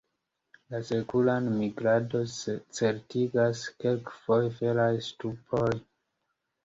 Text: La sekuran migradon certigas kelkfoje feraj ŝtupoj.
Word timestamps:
La 0.73 0.77
sekuran 0.87 1.49
migradon 1.57 2.25
certigas 2.79 3.61
kelkfoje 3.85 4.51
feraj 4.59 4.93
ŝtupoj. 5.09 5.69